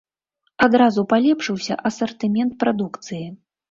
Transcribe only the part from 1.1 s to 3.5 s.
палепшыўся асартымент прадукцыі.